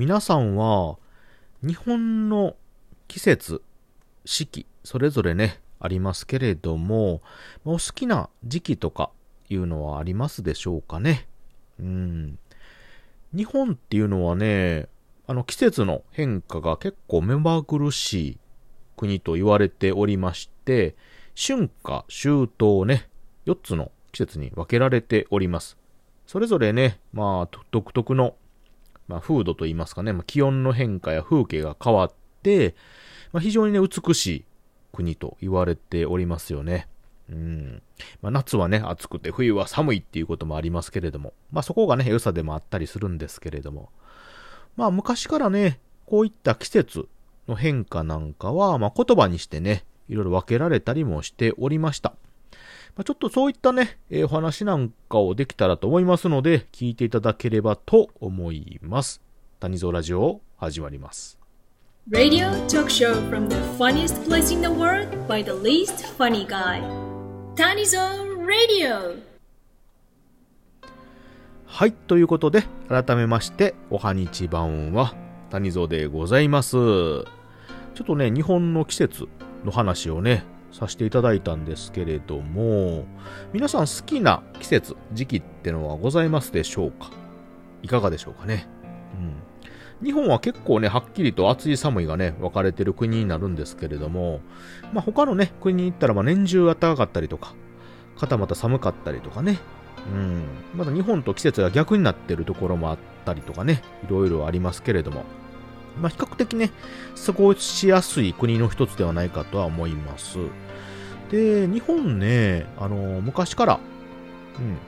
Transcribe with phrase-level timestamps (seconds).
[0.00, 0.96] 皆さんは、
[1.62, 2.56] 日本の
[3.06, 3.60] 季節、
[4.24, 7.20] 四季、それぞれね、ありますけれども、
[7.66, 9.10] お好きな時期とか
[9.50, 11.28] いうのはありますでしょうかね。
[11.78, 12.38] うん。
[13.34, 14.88] 日本っていうのはね、
[15.26, 18.38] あの季節の変化が結構目まぐるしい
[18.96, 20.96] 国と言われておりまして、
[21.36, 23.10] 春夏秋冬ね、
[23.44, 25.76] 4つの季節に分けられております。
[26.26, 28.34] それぞれね、まあ、独特の、
[29.10, 32.12] まあ、風土といいますかね、まあ、気温の変化や風景が変わっ
[32.44, 32.76] て、
[33.32, 34.44] まあ、非常にね、美しい
[34.92, 36.86] 国と言われておりますよね。
[37.28, 37.82] うん。
[38.22, 43.90] まあ、夏はね、暑くて冬は寒いっていうこともありますけれども、まあそこがね、良さでもあったりするんですけれども、
[44.76, 47.08] まあ昔からね、こういった季節
[47.48, 52.14] の変化なんかは、まあ言葉にしてね、いろいろ分けられたりもしておりました。
[52.96, 59.20] まあ、ちょっとそういったね、えー、お話なんかをできたらと思いますので、聞いていただければと思います。
[59.60, 61.38] 谷蔵ラジオ始まります。
[62.10, 66.82] Radio talk show from the funniest place in the world by the least funny guy.
[67.54, 67.98] Tanizo
[68.46, 69.22] Radio!
[71.66, 75.14] はい、ということで、改めまして、おはにちばんは、
[75.50, 76.72] 谷蔵でございます。
[76.72, 77.22] ちょ
[78.02, 79.28] っとね、日本の季節
[79.64, 83.04] の話をね、させていただいたんですけれども、
[83.52, 87.10] 皆さん好きな季節、時期ってのはございますでしょうか？
[87.82, 88.66] いかがでしょうかね？
[90.00, 90.06] うん。
[90.06, 94.40] 日本は結構ね、はっきりと暑い寒いがね、分かれてる国になるんですけれども、
[94.92, 97.54] まあ他のね、国に行ったらま年中暖かかったりとか、
[98.16, 99.58] 肩また寒かったりとかね、
[100.10, 100.44] うん。
[100.74, 105.24] まだ日本と季節が逆になってるところもあったりとかね、いろいろありますけれども、
[105.98, 106.70] まあ、比較的ね、
[107.26, 110.38] 過ごしやすい国の一つではないかとは思います。
[111.30, 113.80] で、日本ね、あの、昔から、
[114.58, 114.78] うん、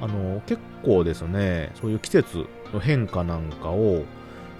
[0.00, 4.04] あの、結構ですね、そういう季節の変化なんかを、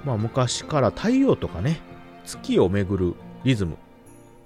[0.05, 1.81] まあ、昔から太陽とかね、
[2.25, 3.77] 月をめぐるリズムっ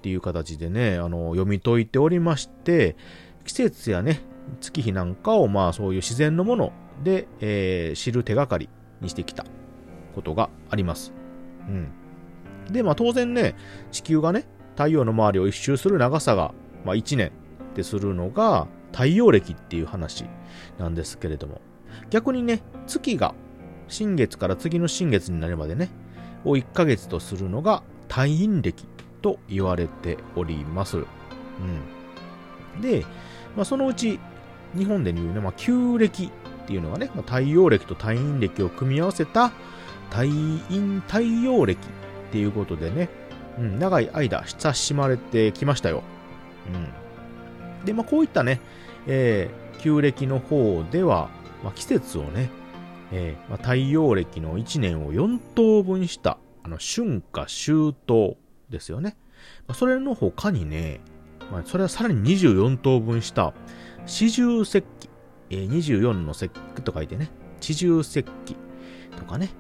[0.03, 2.97] ていう形でね、あの、読み解いておりまして、
[3.45, 4.21] 季節やね、
[4.61, 6.73] 月日なんかを、まあ、そういう自然のもの
[7.03, 8.69] で、えー、知る手がかり
[9.01, 9.45] にしてきた
[10.15, 11.13] ことがあります。
[11.69, 11.89] うん。
[12.73, 13.55] で、まあ当然ね、
[13.91, 14.47] 地球がね、
[14.77, 17.33] 太陽の周りを一周する長さが、まあ1年
[17.73, 20.27] ってするのが太陽暦っていう話
[20.79, 21.61] なんですけれども、
[22.11, 23.35] 逆にね、月が
[23.89, 25.91] 新月から次の新月になるまでね、
[26.45, 28.87] を1ヶ月とするのが太陰暦
[29.21, 30.99] と言われております。
[30.99, 31.03] う
[32.79, 32.81] ん。
[32.81, 33.05] で、
[33.57, 34.19] まあ、そのうち
[34.77, 39.53] 日本で言うね、まあ、旧暦っていうのがね、まあ、太陽暦と太陰暦を組み合わせた
[40.13, 40.25] 太
[40.69, 41.77] 陰太陽暦っ
[42.33, 43.09] ていうことでね、
[43.59, 46.03] うん、長い間親しまれてきましたよ。
[47.81, 47.85] うん。
[47.87, 48.61] で、まあ、こういったね、
[49.07, 51.31] えー、旧暦の方では、
[51.65, 52.51] まあ、季節をね、
[53.11, 58.37] えーまあ、太陽暦の1年を4等分した、あの、春夏秋冬
[58.69, 59.17] ですよね。
[59.67, 61.01] まあ、それの他にね、
[61.51, 63.55] まあ、それはさらに24等分した
[64.07, 65.09] 四十節気、
[65.49, 67.31] えー、24の節句と書いてね、
[67.61, 68.57] 四十節気
[69.17, 69.51] とかね、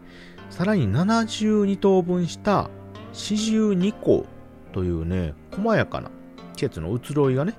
[0.52, 2.68] さらに72等分した
[3.14, 4.26] 四十二項
[4.72, 6.10] というね、細やかな
[6.54, 7.54] 季節の移ろいがね、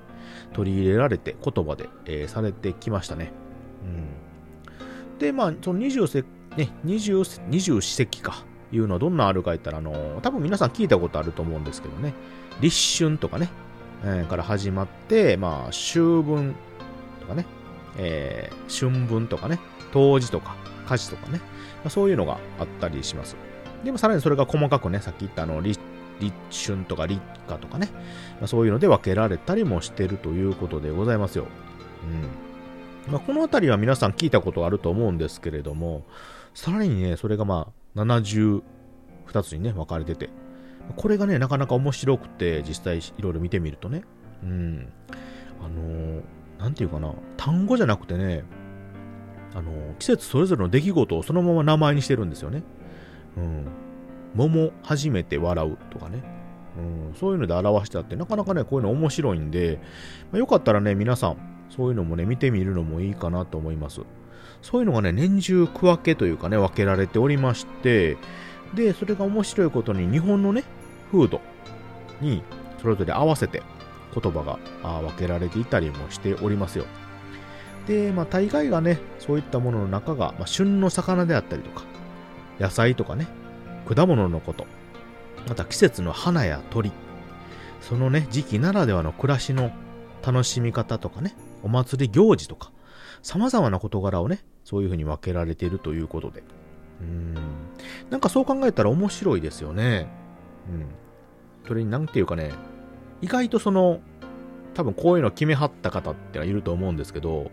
[0.52, 3.32] 取り入れられて言葉で、えー、されてきましたね。
[3.82, 5.18] うん。
[5.18, 6.24] で、まあ、その二十節、
[6.56, 12.14] ね、二十、二十四節か、いうのはどんなあるか言ったら、あの、多分皆さん聞いたことあると思うんですけどね、
[12.60, 13.48] 立春とかね、
[14.04, 16.54] えー、から始まって、まあ、秋分
[17.20, 17.44] とかね、
[17.98, 19.58] えー、春分とかね、
[19.92, 20.54] 冬至とか、
[20.86, 21.40] 火事とかね、
[21.84, 23.36] ま、そういうのがあったりします。
[23.84, 25.78] でもさらにそれが細かくね、さっき言ったあの、立
[26.50, 27.88] 春とか立夏とかね、
[28.40, 31.46] ま、そういうので分けられたりもしてるということでございますよ。
[33.06, 33.12] うん。
[33.12, 36.04] まあ、このあたりは皆さん聞いたことあると思うんですけれども、
[36.54, 38.62] さらにね、それがまあ、72
[39.42, 40.30] つにね、分かれてて、
[40.96, 44.04] これがね、なかなか面白くて、実際いろいろ見てみるとね、
[44.42, 44.92] うん。
[45.62, 46.22] あのー、
[46.58, 48.44] なんていうかな、単語じゃなくてね、
[49.54, 52.62] あの、季節それぞれの出来事をそのまま名前にしてるんですよね。
[53.36, 53.66] うん。
[54.34, 56.22] 桃初めて笑うとかね。
[56.76, 59.78] うん、そういうので表してあって、なかなかね、こういうの面白いんで、
[60.32, 61.36] まあ、よかったらね、皆さん、
[61.70, 64.00] そういうのもね、見てみるのもいいかなと思います。
[64.60, 68.16] そういうのがね、年中区分けというかね、分けられておりまして、
[68.74, 70.64] で、それが面白いことに、日本のね、
[71.12, 71.40] 風土
[72.20, 72.42] に、
[72.82, 73.62] それぞれ合わせて
[74.20, 74.58] 言葉が
[75.00, 76.86] 分けられていたりもしておりますよ。
[77.86, 81.84] で、まあ、大概がね、そういったものの中が、まあ、旬の魚であったりとか、
[82.58, 83.26] 野菜とかね、
[83.86, 84.66] 果物のこと、
[85.48, 86.92] また季節の花や鳥、
[87.80, 89.70] そのね、時期ならではの暮らしの
[90.24, 92.72] 楽しみ方とかね、お祭り行事とか、
[93.22, 96.42] 様々な事柄をね、そういうふうに分けられているということで。
[97.00, 97.34] うん。
[98.10, 100.08] なんかそう考えたら面白いですよね。
[100.70, 100.86] うん。
[101.66, 102.52] それになんていうかね、
[103.20, 104.00] 意外とその、
[104.74, 107.50] 多分こういうの決めはった方ってのはいると思うんですけど、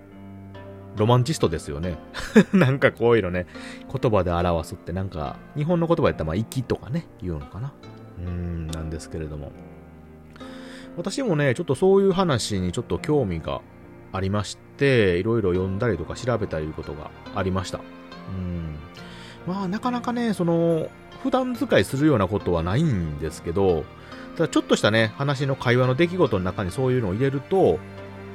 [0.98, 1.98] ロマンチストですよね。
[2.54, 3.48] なんかこういうのね、
[3.92, 7.74] 言葉で表すってなんか、日本の言葉やったらまあ、粋とかね、言うのかな。
[8.20, 9.52] うん、なんですけれども。
[10.98, 13.62] 私もね、ちょっとそういう話にちょっと興味が
[14.12, 17.80] ありまして、いろいろ読んだりとか調べたりいうことがありました。
[17.80, 17.82] う
[18.32, 18.76] ん。
[19.48, 20.90] まあ、なかなかね、その、
[21.24, 23.86] 普段使いするようなことはないんですけど、
[24.36, 27.80] ただちょっとしたね、話の会話の出来事の中にそういうのを入れると、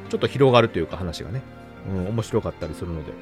[0.09, 1.43] ちょっと広がるというか話がね、
[1.89, 3.17] うん、面白かったりするので、うん。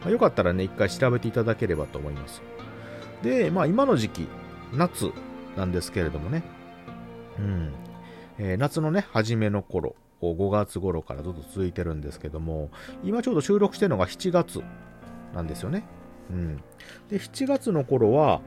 [0.00, 2.42] まあ、よかったらね、一回調べていただければと思います。
[3.22, 4.28] で、まあ今の時期、
[4.72, 5.10] 夏
[5.56, 6.42] なんですけれどもね、
[7.38, 7.72] うん。
[8.38, 12.70] えー夏のね、初めの頃、5月頃からずっと続いてるんですけども、
[13.04, 14.62] 今ちょうど収録してるのが7月
[15.34, 15.84] なんですよね。
[16.30, 16.56] うん。
[17.08, 18.40] で、7月の頃は、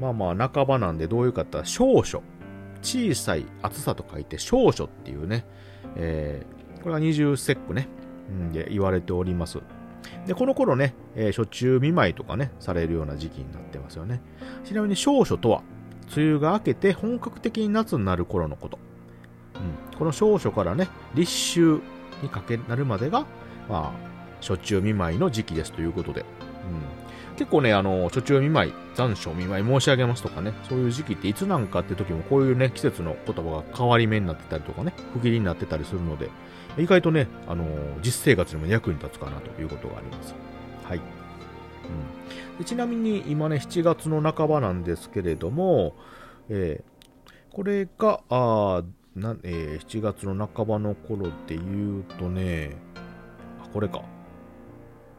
[0.00, 2.24] まあまあ半ばなんでどういうかって言ったら少々。
[2.82, 5.44] 小さい厚さと書いて少々っていうね、
[5.96, 7.99] えーこれが20節句ね、うん、
[8.52, 9.58] で言われております。
[10.26, 14.20] で、この頃ね、えー初中見舞いとかね、されるような時期になってますよね。
[14.64, 15.62] ちなみに少暑とは、
[16.16, 18.78] 梅雨が明けて本格的に夏になる頃のこと。
[19.56, 21.82] うん、この少暑からね、立秋
[22.22, 23.26] にかけなるまでが、
[23.68, 24.10] まあ、
[24.40, 26.20] 初中見舞いの時期ですということで。
[26.20, 26.26] うん
[27.36, 36.30] 結構ね、あの、初中見舞い、残暑見舞い申し上げますとかね、そういう時期っていつなんかって時もこういうね、季節の言葉が変わり目になってたりとかね、区切りになってたりするので、
[36.78, 37.64] 意外とね、あの
[38.02, 40.34] 実生活にも役に立つかなということがあります。
[40.84, 40.98] はい。
[40.98, 45.94] うん、でちなみに今ね、7月の半ばなんですけれども、
[46.48, 46.90] えー
[47.52, 48.84] これが、あ
[49.16, 52.76] なえー7月の半ばの頃で言うとね、
[53.60, 54.02] あ、これか。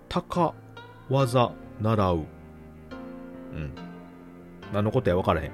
[0.07, 0.53] 高
[1.09, 2.15] 技習う。
[2.15, 2.25] うん。
[4.73, 5.51] 何のことや分からへん。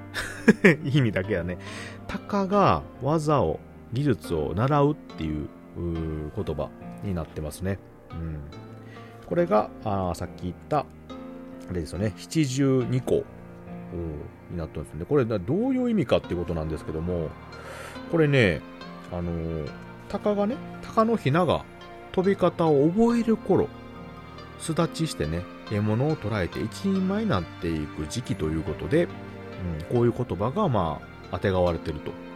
[0.86, 1.58] 意味だけはね。
[2.06, 3.60] 高が技を、
[3.92, 6.68] 技術を習うっていう言葉
[7.02, 7.78] になってますね。
[8.12, 8.38] うん。
[9.26, 10.84] これが、あさっき言った、あ
[11.72, 13.24] れですよね、七十二項
[13.92, 15.04] うんになってるんですね。
[15.06, 17.28] これ、どういう意味かっていうことなんですけども、
[18.10, 18.62] これね、
[19.12, 19.70] あのー、
[20.08, 21.64] 鷹がね、鷹のひなが
[22.12, 23.68] 飛び方を覚える頃、
[24.58, 32.10] 巣立ちしてね、獲物を捕らえて一人前になっていく時期ということで、うん、こういう言葉が、まあ、当てがわれてると。
[32.10, 32.28] うん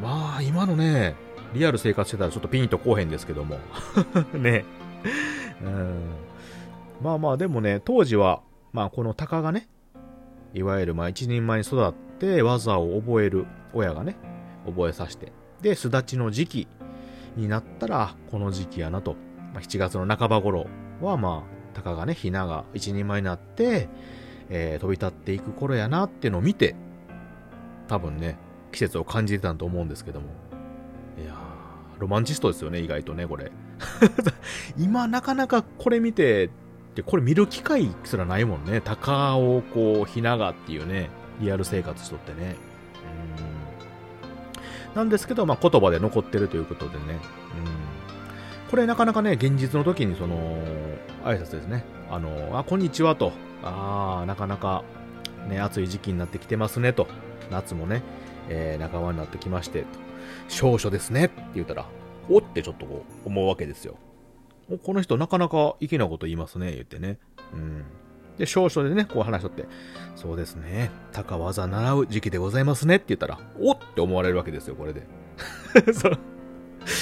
[0.00, 1.14] まあ、今のね、
[1.52, 3.58] リアル生活してたらちょっとピンとこうへんですけども。
[4.34, 4.64] ね。
[5.62, 5.94] うん。
[7.02, 8.40] まあまあ、でもね、当時は、
[8.72, 9.68] まあ、この鷹がね、
[10.54, 14.16] いわゆる、まあ、一人前に育って技を覚える親がね、
[14.66, 16.68] 覚えさせて、で、巣立ちの時期
[17.36, 19.16] になったら、この時期やなと。
[19.52, 20.66] まあ、7月の半ば頃
[21.00, 23.88] は、まあ、鷹がね、ひなが一人前になって、
[24.48, 26.74] えー飛び立っていく頃やなっていうのを見て、
[27.88, 28.36] 多分ね、
[28.72, 30.26] 季節を感じてたと思うんですけども。
[31.22, 33.50] いやー、ロマンチストですよね、意外とね、これ。
[34.78, 36.50] 今、なかなかこれ見て、
[36.94, 38.80] で、これ見る機会すらないもんね。
[38.80, 41.10] 鷹をこう、ひながっていうね、
[41.40, 42.56] リアル生活しとってね。
[44.92, 44.96] うん。
[44.96, 47.00] なんですけど、まあ、言葉で残ってるということでね。
[47.04, 47.79] うん。
[48.70, 50.36] これなかなかね、現実の時にその、
[51.24, 51.84] 挨拶ですね。
[52.08, 53.32] あの、あ、こんにちはと。
[53.64, 54.84] ああ、なかなか、
[55.48, 57.08] ね、暑い時期になってきてますねと。
[57.50, 58.02] 夏もね、
[58.48, 59.86] えー、仲間になってきまして、と。
[60.46, 61.86] 少々ですねって言ったら、
[62.28, 63.96] おってちょっとこう、思うわけですよ。
[64.84, 67.18] この人なかなか粋なこと言いますね、言ってね。
[67.52, 67.84] うん。
[68.38, 69.66] で、少々でね、こう話しとって、
[70.14, 75.02] そうですね、高技習う時期でございますねって言ったら、おって思われるわけですよ、これで。
[75.92, 76.18] そう。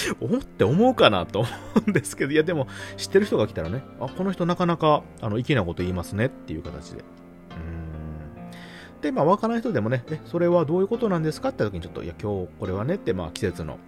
[0.20, 1.48] おって思うかなと思
[1.86, 7.00] うんですけど、いやでも、知ってる人が来たらね、あ、この人なかなか、あの、粋なこと言いますねっていう形で。
[7.00, 9.00] うん。
[9.00, 13.78] で、まあ、わからない人でもね、え、それはどういうことなんですかって時にちょっと、いや、今日これはねって、まあ、季節の、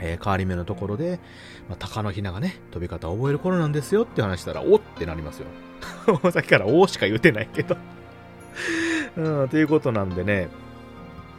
[0.00, 1.20] えー変わり目のところで、
[1.68, 5.46] まあ、鷹のひながね、飛び方を覚える頃なんですよって話したら、おってなりますよ。
[6.32, 7.76] さっきからおしか言うてないけど。
[9.16, 10.48] うん、ということなんでね、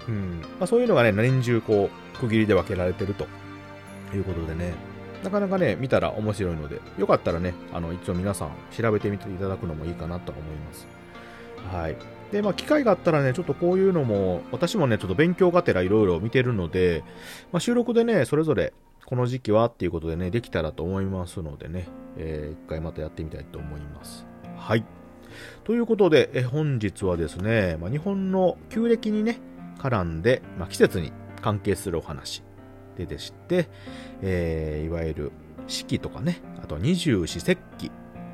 [0.07, 0.39] うん。
[0.41, 3.27] まあ、そういうのがね、年中こう、区切りで分けられてると
[4.15, 4.73] いうことでね、
[5.23, 10.87] なかなかね、見たら面白いので、よかったらね、あの、一応皆さん調べてみていただくのもいいかなと思います。
[11.71, 11.97] はい。
[12.31, 17.03] で、まあ、機会があったらね、ちょっとこういうのも、私もね、ちょっと勉強がてらいろいろ見てるので、
[17.51, 18.73] まあ、収録でね、それぞれ、
[19.05, 24.25] この時期はっていうことでね、できたらと思いますのでね、えー一回またやってみたいと思います。
[24.57, 24.83] はい。
[25.63, 29.39] ということで、え本日はですね、まあ、日本の旧暦にね、
[29.79, 32.43] 絡んで、まあ、季節に関係するお話
[32.95, 33.67] ででして、
[34.21, 35.31] えーいわゆる
[35.67, 37.91] 四季とかね、あと二十四節気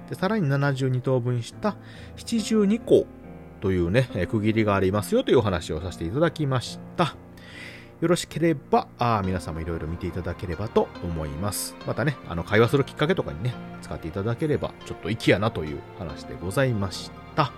[0.10, 1.76] で、さらに72等分した
[2.18, 3.06] 72項
[3.62, 7.16] というね、区切りがありますよというお話をさせていただきました。
[8.02, 11.76] よろしければ、あ皆さんもいろいろ見ていただければと思います。
[11.86, 17.54] またね、あの、会話するきっかけとかにね、使っていただければ、ちょっと粋やなという話でございました。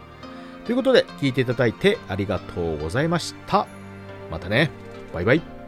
[0.66, 3.66] ということで、聞いていただいてありがとうございました。
[4.30, 4.70] またね、
[5.14, 5.63] バイバイ。